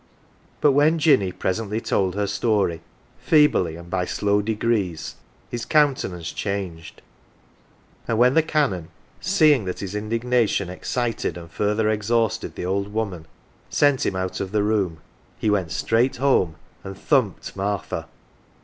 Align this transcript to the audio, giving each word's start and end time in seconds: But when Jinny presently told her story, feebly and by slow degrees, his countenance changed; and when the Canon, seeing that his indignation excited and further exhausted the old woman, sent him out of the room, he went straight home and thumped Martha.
But 0.61 0.71
when 0.71 0.97
Jinny 0.97 1.31
presently 1.31 1.79
told 1.79 2.15
her 2.15 2.25
story, 2.25 2.81
feebly 3.19 3.75
and 3.75 3.87
by 3.87 4.05
slow 4.05 4.41
degrees, 4.41 5.13
his 5.51 5.63
countenance 5.63 6.31
changed; 6.31 7.03
and 8.07 8.17
when 8.17 8.33
the 8.33 8.41
Canon, 8.41 8.87
seeing 9.19 9.65
that 9.65 9.77
his 9.77 9.93
indignation 9.93 10.71
excited 10.71 11.37
and 11.37 11.51
further 11.51 11.87
exhausted 11.87 12.55
the 12.55 12.65
old 12.65 12.91
woman, 12.91 13.27
sent 13.69 14.03
him 14.03 14.15
out 14.15 14.39
of 14.39 14.51
the 14.51 14.63
room, 14.63 15.01
he 15.37 15.51
went 15.51 15.71
straight 15.71 16.15
home 16.15 16.55
and 16.83 16.97
thumped 16.97 17.55
Martha. 17.55 18.07